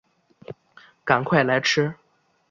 [1.05, 1.93] 赶快来吃